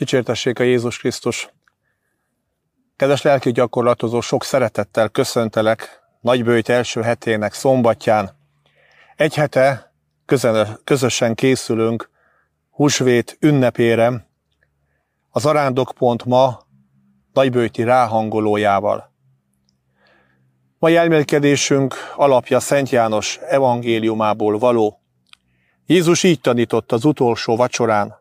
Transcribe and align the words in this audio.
Dicsértessék 0.00 0.58
a 0.58 0.62
Jézus 0.62 0.98
Krisztus! 0.98 1.48
Kedves 2.96 3.22
lelki 3.22 3.52
gyakorlatozó, 3.52 4.20
sok 4.20 4.44
szeretettel 4.44 5.08
köszöntelek 5.08 6.02
nagybőjt 6.20 6.68
első 6.68 7.00
hetének 7.02 7.52
szombatján. 7.52 8.30
Egy 9.16 9.34
hete 9.34 9.94
közösen 10.84 11.34
készülünk 11.34 12.10
húsvét 12.70 13.36
ünnepére, 13.40 14.26
az 15.30 15.46
arándokpont 15.46 16.24
ma 16.24 16.60
nagybőjti 17.32 17.82
ráhangolójával. 17.82 19.12
Mai 20.78 20.96
elmélkedésünk 20.96 21.94
alapja 22.16 22.60
Szent 22.60 22.90
János 22.90 23.38
evangéliumából 23.48 24.58
való. 24.58 25.00
Jézus 25.86 26.22
így 26.22 26.40
tanított 26.40 26.92
az 26.92 27.04
utolsó 27.04 27.56
vacsorán. 27.56 28.18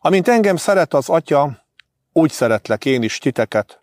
Amint 0.00 0.28
engem 0.28 0.56
szeret 0.56 0.94
az 0.94 1.08
Atya, 1.08 1.64
úgy 2.12 2.30
szeretlek 2.30 2.84
én 2.84 3.02
is 3.02 3.18
titeket. 3.18 3.80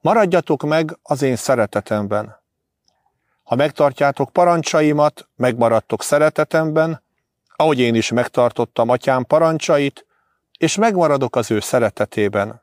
Maradjatok 0.00 0.62
meg 0.62 0.98
az 1.02 1.22
én 1.22 1.36
szeretetemben. 1.36 2.42
Ha 3.42 3.54
megtartjátok 3.54 4.32
parancsaimat, 4.32 5.28
megmaradtok 5.36 6.02
szeretetemben, 6.02 7.02
ahogy 7.56 7.78
én 7.78 7.94
is 7.94 8.10
megtartottam 8.10 8.88
atyám 8.88 9.24
parancsait, 9.24 10.06
és 10.58 10.76
megmaradok 10.76 11.36
az 11.36 11.50
ő 11.50 11.60
szeretetében. 11.60 12.62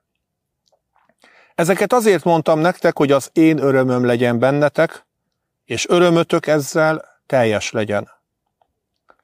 Ezeket 1.55 1.93
azért 1.93 2.23
mondtam 2.23 2.59
nektek, 2.59 2.97
hogy 2.97 3.11
az 3.11 3.29
én 3.33 3.57
örömöm 3.57 4.05
legyen 4.05 4.39
bennetek, 4.39 5.05
és 5.65 5.89
örömötök 5.89 6.47
ezzel 6.47 7.05
teljes 7.25 7.71
legyen. 7.71 8.09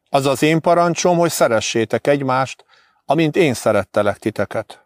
Az 0.09 0.25
az 0.25 0.41
én 0.41 0.61
parancsom, 0.61 1.17
hogy 1.17 1.31
szeressétek 1.31 2.07
egymást, 2.07 2.65
amint 3.09 3.35
én 3.35 3.53
szerettelek 3.53 4.17
titeket. 4.17 4.85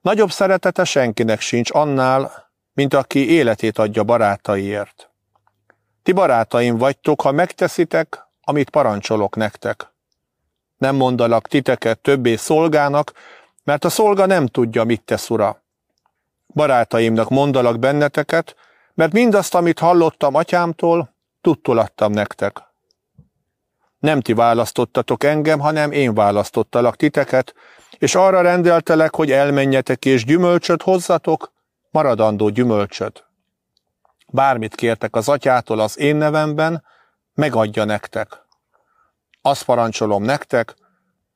Nagyobb 0.00 0.30
szeretete 0.30 0.84
senkinek 0.84 1.40
sincs 1.40 1.70
annál, 1.72 2.50
mint 2.72 2.94
aki 2.94 3.30
életét 3.30 3.78
adja 3.78 4.02
barátaiért. 4.02 5.10
Ti 6.02 6.12
barátaim 6.12 6.76
vagytok, 6.76 7.20
ha 7.20 7.32
megteszitek, 7.32 8.26
amit 8.40 8.70
parancsolok 8.70 9.36
nektek. 9.36 9.92
Nem 10.76 10.96
mondalak 10.96 11.48
titeket 11.48 11.98
többé 11.98 12.36
szolgának, 12.36 13.12
mert 13.64 13.84
a 13.84 13.88
szolga 13.88 14.26
nem 14.26 14.46
tudja, 14.46 14.84
mit 14.84 15.02
tesz 15.02 15.30
ura. 15.30 15.62
Barátaimnak 16.46 17.28
mondalak 17.28 17.78
benneteket, 17.78 18.56
mert 18.94 19.12
mindazt, 19.12 19.54
amit 19.54 19.78
hallottam 19.78 20.34
atyámtól, 20.34 21.14
tudtul 21.40 21.88
nektek. 21.96 22.73
Nem 24.04 24.20
ti 24.20 24.32
választottatok 24.32 25.24
engem, 25.24 25.58
hanem 25.58 25.92
én 25.92 26.14
választottalak 26.14 26.96
titeket, 26.96 27.54
és 27.98 28.14
arra 28.14 28.40
rendeltelek, 28.40 29.14
hogy 29.14 29.30
elmenjetek 29.30 30.04
és 30.04 30.24
gyümölcsöt 30.24 30.82
hozzatok, 30.82 31.52
maradandó 31.90 32.48
gyümölcsöt. 32.48 33.26
Bármit 34.26 34.74
kértek 34.74 35.14
az 35.16 35.28
atyától 35.28 35.80
az 35.80 35.98
én 35.98 36.16
nevemben, 36.16 36.84
megadja 37.34 37.84
nektek. 37.84 38.46
Azt 39.42 39.64
parancsolom 39.64 40.22
nektek, 40.22 40.74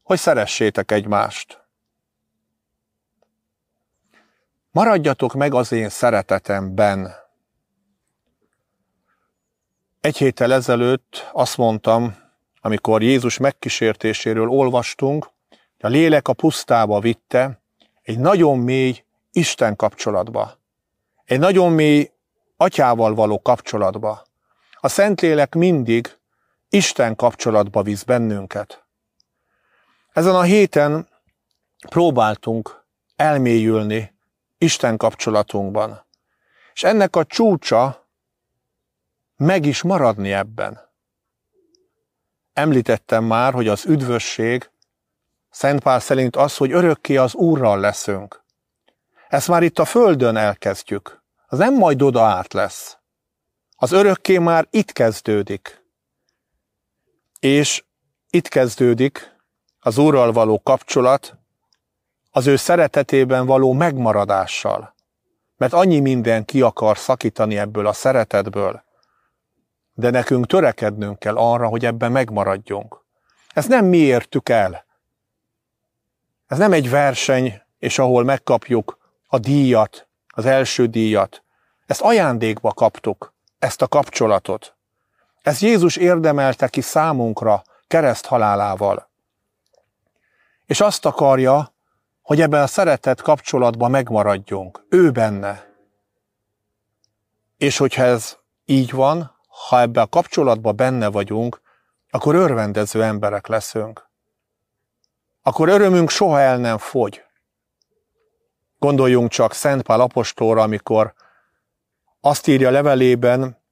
hogy 0.03 0.19
szeressétek 0.19 0.91
egymást. 0.91 1.64
Maradjatok 4.70 5.34
meg 5.34 5.55
az 5.55 5.72
én 5.72 5.88
szeretetemben. 5.88 7.15
Egy 10.00 10.16
héttel 10.16 10.53
ezelőtt 10.53 11.31
azt 11.32 11.56
mondtam, 11.56 12.26
amikor 12.60 13.02
Jézus 13.02 13.38
megkísértéséről 13.38 14.48
olvastunk, 14.48 15.30
a 15.80 15.88
lélek 15.88 16.28
a 16.28 16.32
pusztába 16.32 17.00
vitte 17.00 17.60
egy 18.02 18.19
nagyon 18.19 18.58
mély 18.58 19.04
Isten 19.32 19.76
kapcsolatba. 19.76 20.58
Egy 21.24 21.38
nagyon 21.38 21.72
mély 21.72 22.10
atyával 22.56 23.14
való 23.14 23.42
kapcsolatba. 23.42 24.22
A 24.80 24.88
Szentlélek 24.88 25.54
mindig 25.54 26.16
Isten 26.68 27.16
kapcsolatba 27.16 27.82
visz 27.82 28.02
bennünket. 28.02 28.84
Ezen 30.12 30.34
a 30.34 30.42
héten 30.42 31.08
próbáltunk 31.88 32.84
elmélyülni 33.16 34.14
Isten 34.58 34.97
kapcsolatunkban. 34.97 36.04
És 36.72 36.82
ennek 36.82 37.16
a 37.16 37.24
csúcsa 37.24 38.08
meg 39.36 39.66
is 39.66 39.82
maradni 39.82 40.32
ebben. 40.32 40.88
Említettem 42.58 43.24
már, 43.24 43.52
hogy 43.52 43.69
az 43.69 43.86
üdvösség 43.86 44.70
Szent 45.50 45.82
Pál 45.82 46.00
szerint 46.00 46.36
az, 46.36 46.56
hogy 46.56 46.72
örökké 46.72 47.16
az 47.16 47.34
Úrral 47.34 47.80
leszünk. 47.80 48.44
Ezt 49.28 49.48
már 49.48 49.62
itt 49.62 49.78
a 49.78 49.84
Földön 49.84 50.36
elkezdjük. 50.36 51.22
Az 51.47 51.58
nem 51.58 51.74
majd 51.74 52.02
oda 52.02 52.24
át 52.24 52.52
lesz. 52.52 52.98
Az 53.76 53.92
örökké 53.92 54.38
már 54.38 54.66
itt 54.70 54.92
kezdődik. 54.92 55.84
És 57.41 57.84
itt 58.30 58.48
kezdődik 58.48 59.36
az 59.80 59.98
Úrral 59.98 60.32
való 60.32 60.60
kapcsolat, 60.62 61.38
az 62.30 62.47
ő 62.47 62.56
szeretetében 62.56 63.47
való 63.47 63.72
megmaradással. 63.72 64.94
Mert 65.56 65.72
annyi 65.72 66.00
minden 66.00 66.44
ki 66.44 66.62
akar 66.62 66.98
szakítani 66.98 67.58
ebből 67.58 67.86
a 67.86 67.92
szeretetből, 67.92 68.84
de 69.98 70.10
nekünk 70.10 70.47
törekednünk 70.47 71.19
kell 71.19 71.36
arra, 71.36 71.66
hogy 71.66 71.84
ebben 71.84 72.12
megmaradjunk. 72.12 73.04
Ezt 73.54 73.69
nem 73.69 73.84
mi 73.84 73.97
értük 73.97 74.48
el. 74.48 74.84
Ez 76.47 76.59
nem 76.59 76.72
egy 76.72 76.91
verseny, 76.91 77.62
és 77.78 77.98
ahol 77.98 78.25
megkapjuk 78.25 78.98
a 79.26 79.38
díjat, 79.38 80.09
az 80.28 80.47
első 80.47 80.86
díjat. 80.86 81.42
Ezt 81.86 82.00
ajándékba 82.00 82.72
kaptuk, 82.72 83.32
ezt 83.59 83.82
a 83.82 83.88
kapcsolatot. 83.88 84.76
Ezt 85.42 85.60
Jézus 85.60 85.97
érdemelte 85.97 86.69
ki 86.69 86.80
számunkra 86.80 87.62
kereszt 87.86 88.26
halálával. 88.26 89.10
És 90.66 90.80
azt 90.80 91.06
akarja, 91.06 91.75
hogy 92.22 92.41
ebben 92.41 92.62
a 92.62 92.66
szeretett 92.66 93.20
kapcsolatban 93.20 93.91
megmaradjunk, 93.91 94.86
ő 94.88 95.10
benne. 95.10 95.66
És 97.56 97.76
hogyha 97.76 98.03
ez 98.03 98.36
így 98.65 98.92
van, 98.92 99.36
ha 99.66 99.80
ebben 99.80 100.02
a 100.02 100.08
kapcsolatban 100.08 100.76
benne 100.76 101.08
vagyunk, 101.08 101.60
akkor 102.10 102.34
örvendező 102.34 103.02
emberek 103.02 103.46
leszünk. 103.46 104.08
Akkor 105.42 105.69
örömünk 105.69 106.10
soha 106.10 106.41
el 106.41 106.58
nem 106.58 106.78
fogy. 106.78 107.22
Gondoljunk 108.78 109.30
csak 109.30 109.52
Szent 109.52 109.82
Pál 109.82 110.00
apostolra, 110.00 110.62
amikor 110.62 111.14
azt 112.20 112.47
írja 112.47 112.70
levelében, 112.70 113.62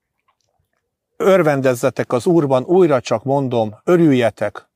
örvendezzetek 1.16 2.12
az 2.12 2.26
Úrban, 2.26 2.64
újra 2.64 3.00
csak 3.00 3.24
mondom, 3.24 3.80
örüljetek. 3.84 4.68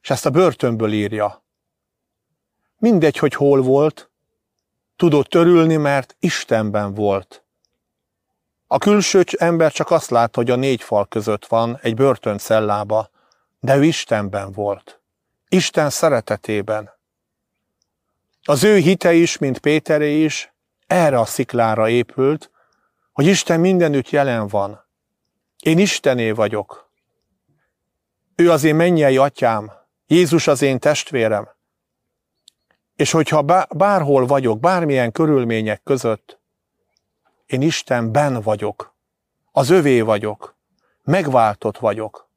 És 0.00 0.10
ezt 0.10 0.26
a 0.26 0.30
börtönből 0.30 0.92
írja. 0.92 1.44
Mindegy, 2.76 3.16
hogy 3.16 3.34
hol 3.34 3.62
volt, 3.62 4.10
tudott 4.96 5.34
örülni, 5.34 5.76
mert 5.76 6.16
Istenben 6.18 6.94
volt. 6.94 7.41
A 8.72 8.78
külső 8.78 9.24
ember 9.38 9.72
csak 9.72 9.90
azt 9.90 10.10
lát, 10.10 10.34
hogy 10.34 10.50
a 10.50 10.56
négy 10.56 10.82
fal 10.82 11.06
között 11.06 11.46
van, 11.46 11.78
egy 11.82 11.94
börtöncellába, 11.94 13.10
de 13.60 13.76
ő 13.76 13.84
Istenben 13.84 14.52
volt. 14.52 15.00
Isten 15.48 15.90
szeretetében. 15.90 16.90
Az 18.42 18.64
ő 18.64 18.76
hite 18.76 19.12
is, 19.12 19.38
mint 19.38 19.58
Péteré 19.58 20.24
is, 20.24 20.52
erre 20.86 21.18
a 21.18 21.24
sziklára 21.24 21.88
épült, 21.88 22.50
hogy 23.12 23.26
Isten 23.26 23.60
mindenütt 23.60 24.10
jelen 24.10 24.48
van. 24.48 24.84
Én 25.58 25.78
Istené 25.78 26.30
vagyok. 26.30 26.90
Ő 28.36 28.50
az 28.50 28.64
én 28.64 28.74
mennyei 28.74 29.16
atyám, 29.16 29.72
Jézus 30.06 30.46
az 30.46 30.62
én 30.62 30.78
testvérem. 30.78 31.48
És 32.96 33.10
hogyha 33.10 33.66
bárhol 33.68 34.26
vagyok, 34.26 34.60
bármilyen 34.60 35.12
körülmények 35.12 35.82
között, 35.82 36.41
én 37.52 37.62
Istenben 37.62 38.40
vagyok, 38.40 38.94
az 39.52 39.70
övé 39.70 40.00
vagyok, 40.00 40.54
megváltott 41.02 41.78
vagyok. 41.78 42.28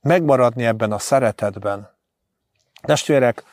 Megmaradni 0.00 0.64
ebben 0.64 0.92
a 0.92 0.98
szeretetben. 0.98 1.94
Testvérek, 2.80 3.44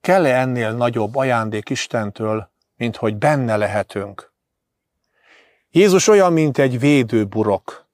kell-e 0.00 0.40
ennél 0.40 0.72
nagyobb 0.72 1.16
ajándék 1.16 1.68
Istentől, 1.68 2.50
mint 2.76 2.96
hogy 2.96 3.16
benne 3.16 3.56
lehetünk? 3.56 4.32
Jézus 5.70 6.08
olyan, 6.08 6.32
mint 6.32 6.58
egy 6.58 6.78
védőburok. 6.78 7.86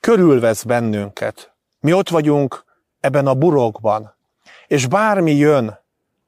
Körülvesz 0.00 0.62
bennünket. 0.62 1.52
Mi 1.80 1.92
ott 1.92 2.08
vagyunk 2.08 2.64
ebben 3.00 3.26
a 3.26 3.34
burokban. 3.34 4.14
És 4.66 4.86
bármi 4.86 5.32
jön 5.32 5.78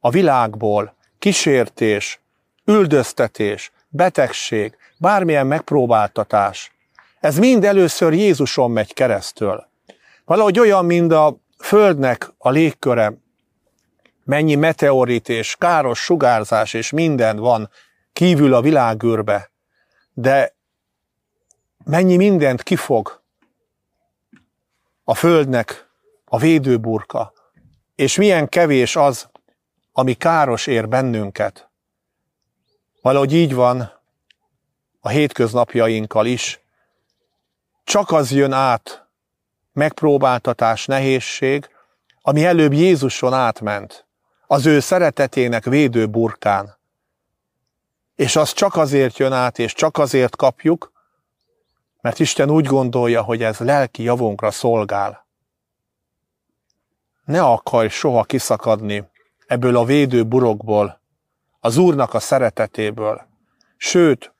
a 0.01 0.11
világból, 0.11 0.95
kísértés, 1.19 2.24
üldöztetés, 2.65 3.73
betegség, 3.89 4.77
bármilyen 4.99 5.47
megpróbáltatás, 5.47 6.73
ez 7.21 7.39
mind 7.39 7.65
először 7.65 8.13
Jézuson 8.13 8.71
megy 8.71 8.95
keresztül. 8.95 9.67
Valahogy 10.25 10.59
olyan, 10.59 10.85
mint 10.85 11.13
a 11.13 11.37
Földnek 11.59 12.33
a 12.39 12.51
légköre, 12.51 13.13
mennyi 14.25 14.55
meteorit 14.55 15.29
és 15.29 15.57
káros 15.57 15.99
sugárzás 15.99 16.75
és 16.75 16.91
minden 16.91 17.37
van 17.37 17.71
kívül 18.13 18.55
a 18.55 18.61
világűrbe, 18.61 19.51
de 20.13 20.55
mennyi 21.85 22.17
mindent 22.17 22.63
kifog 22.63 23.23
a 25.05 25.15
Földnek 25.15 25.89
a 26.25 26.39
védőburka, 26.39 27.33
és 27.95 28.17
milyen 28.17 28.49
kevés 28.49 28.97
az, 28.97 29.29
ami 29.93 30.15
káros 30.15 30.67
ér 30.67 30.89
bennünket. 30.89 31.71
Valahogy 33.05 33.33
így 33.33 33.55
van 33.55 33.93
a 35.01 35.09
hétköznapjainkkal 35.09 36.27
is. 36.27 36.61
Csak 37.85 38.11
az 38.11 38.31
jön 38.31 38.53
át, 38.53 39.07
megpróbáltatás, 39.73 40.87
nehézség, 40.87 41.69
ami 42.23 42.45
előbb 42.45 42.73
Jézuson 42.73 43.33
átment, 43.33 44.07
az 44.47 44.67
ő 44.67 44.81
szeretetének 44.81 45.65
védő 45.65 46.07
burkán. 46.07 46.77
És 48.15 48.37
az 48.37 48.53
csak 48.53 48.77
azért 48.77 49.19
jön 49.19 49.33
át, 49.33 49.59
és 49.59 49.73
csak 49.73 49.99
azért 49.99 50.37
kapjuk, 50.37 50.93
mert 52.01 52.19
Isten 52.19 52.51
úgy 52.51 52.67
gondolja, 52.67 53.23
hogy 53.23 53.43
ez 53.43 53.59
lelki 53.59 54.03
javunkra 54.03 54.51
szolgál. 54.51 55.27
Ne 57.25 57.43
akarj 57.43 57.89
soha 57.89 58.23
kiszakadni 58.23 59.05
ebből 59.47 59.77
a 59.77 59.85
védő 59.85 60.25
burokból, 60.25 61.03
az 61.65 61.77
Úrnak 61.77 62.15
a 62.15 62.19
szeretetéből. 62.19 63.27
Sőt, 63.77 64.35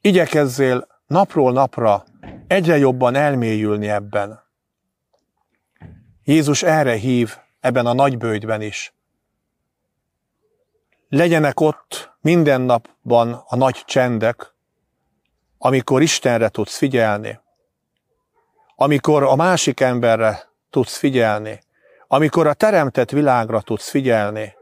igyekezzél 0.00 0.86
napról 1.06 1.52
napra 1.52 2.04
egyre 2.46 2.78
jobban 2.78 3.14
elmélyülni 3.14 3.88
ebben. 3.88 4.42
Jézus 6.24 6.62
erre 6.62 6.94
hív 6.94 7.36
ebben 7.60 7.86
a 7.86 7.92
nagybőjtben 7.92 8.60
is. 8.60 8.94
Legyenek 11.08 11.60
ott 11.60 12.12
minden 12.20 12.60
napban 12.60 13.44
a 13.46 13.56
nagy 13.56 13.82
csendek, 13.84 14.54
amikor 15.58 16.02
Istenre 16.02 16.48
tudsz 16.48 16.76
figyelni, 16.76 17.40
amikor 18.76 19.22
a 19.22 19.34
másik 19.34 19.80
emberre 19.80 20.42
tudsz 20.70 20.96
figyelni, 20.96 21.60
amikor 22.06 22.46
a 22.46 22.54
teremtett 22.54 23.10
világra 23.10 23.60
tudsz 23.60 23.90
figyelni, 23.90 24.60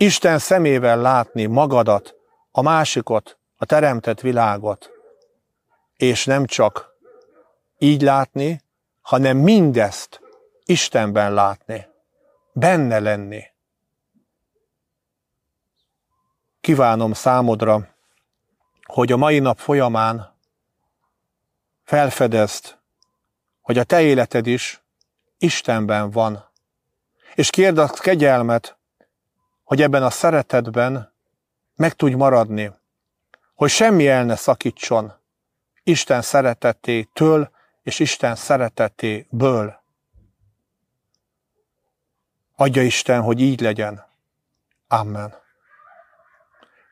Isten 0.00 0.38
szemével 0.38 1.00
látni 1.00 1.46
magadat, 1.46 2.14
a 2.50 2.62
másikot, 2.62 3.38
a 3.56 3.64
teremtett 3.64 4.20
világot, 4.20 4.90
és 5.96 6.24
nem 6.24 6.46
csak 6.46 6.96
így 7.78 8.02
látni, 8.02 8.62
hanem 9.00 9.36
mindezt 9.36 10.20
Istenben 10.64 11.32
látni, 11.34 11.86
benne 12.52 12.98
lenni. 12.98 13.44
Kívánom 16.60 17.12
számodra, 17.12 17.88
hogy 18.82 19.12
a 19.12 19.16
mai 19.16 19.38
nap 19.38 19.58
folyamán 19.58 20.34
felfedezd, 21.84 22.78
hogy 23.60 23.78
a 23.78 23.84
te 23.84 24.00
életed 24.00 24.46
is 24.46 24.82
Istenben 25.38 26.10
van. 26.10 26.50
És 27.34 27.50
kérd 27.50 27.78
a 27.78 27.86
kegyelmet, 27.86 28.77
hogy 29.68 29.82
ebben 29.82 30.02
a 30.02 30.10
szeretetben 30.10 31.12
meg 31.74 31.92
tudj 31.92 32.14
maradni, 32.14 32.72
hogy 33.54 33.70
semmi 33.70 34.08
el 34.08 34.24
ne 34.24 34.36
szakítson 34.36 35.12
Isten 35.82 36.22
szeretetétől 36.22 37.50
és 37.82 37.98
Isten 37.98 38.34
szeretetéből. 38.34 39.80
Adja 42.56 42.82
Isten, 42.82 43.22
hogy 43.22 43.40
így 43.40 43.60
legyen. 43.60 44.06
Amen. 44.86 45.34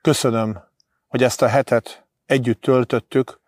Köszönöm, 0.02 0.64
hogy 1.06 1.22
ezt 1.22 1.42
a 1.42 1.48
hetet 1.48 2.04
együtt 2.26 2.60
töltöttük, 2.60 3.40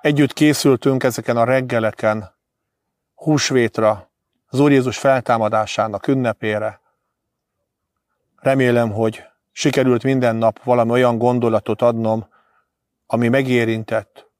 együtt 0.00 0.32
készültünk 0.32 1.02
ezeken 1.02 1.36
a 1.36 1.44
reggeleken, 1.44 2.34
húsvétra, 3.14 4.10
az 4.46 4.60
Úr 4.60 4.70
Jézus 4.70 4.98
feltámadásának 4.98 6.06
ünnepére. 6.06 6.84
Remélem, 8.46 8.92
hogy 8.92 9.24
sikerült 9.52 10.02
minden 10.02 10.36
nap 10.36 10.62
valami 10.62 10.90
olyan 10.90 11.18
gondolatot 11.18 11.82
adnom, 11.82 12.28
ami 13.06 13.28
megérintett. 13.28 14.30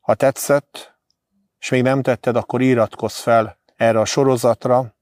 Ha 0.00 0.14
tetszett, 0.14 0.94
és 1.58 1.68
még 1.68 1.82
nem 1.82 2.02
tetted, 2.02 2.36
akkor 2.36 2.60
iratkozz 2.60 3.18
fel 3.18 3.58
erre 3.76 4.00
a 4.00 4.04
sorozatra. 4.04 4.94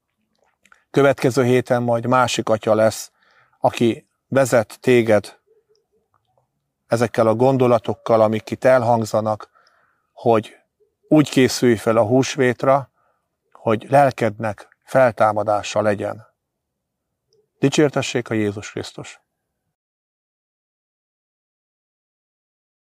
Következő 0.91 1.43
héten 1.43 1.83
majd 1.83 2.05
másik 2.05 2.49
atya 2.49 2.75
lesz, 2.75 3.11
aki 3.59 4.07
vezet 4.27 4.79
téged 4.79 5.39
ezekkel 6.87 7.27
a 7.27 7.35
gondolatokkal, 7.35 8.21
amik 8.21 8.49
itt 8.49 8.63
elhangzanak, 8.63 9.49
hogy 10.13 10.57
úgy 11.07 11.29
készülj 11.29 11.75
fel 11.75 11.97
a 11.97 12.05
húsvétra, 12.05 12.89
hogy 13.51 13.85
lelkednek 13.89 14.77
feltámadása 14.83 15.81
legyen. 15.81 16.30
Dicsértessék 17.61 18.29
a 18.29 18.33
Jézus 18.33 18.71
Krisztus! 18.71 19.19